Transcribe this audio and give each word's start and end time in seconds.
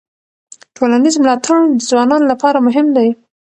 ټولنیز 0.75 1.15
ملاتړ 1.23 1.59
د 1.77 1.81
ځوانانو 1.89 2.25
لپاره 2.31 2.65
مهم 2.67 2.87
دی. 2.97 3.09